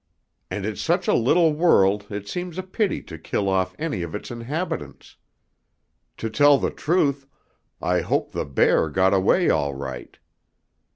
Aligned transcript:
And 0.49 0.65
it's 0.65 0.81
such 0.81 1.07
a 1.07 1.13
little 1.13 1.53
world 1.53 2.07
it 2.09 2.27
seems 2.27 2.57
a 2.57 2.63
pity 2.63 3.03
to 3.03 3.19
kill 3.19 3.47
off 3.47 3.75
any 3.77 4.01
of 4.01 4.15
its 4.15 4.31
inhabitants. 4.31 5.15
To 6.17 6.27
tell 6.27 6.57
the 6.57 6.71
truth, 6.71 7.27
I 7.79 8.01
hope 8.01 8.31
the 8.31 8.45
bear 8.45 8.89
got 8.89 9.13
away 9.13 9.51
all 9.51 9.75
right. 9.75 10.17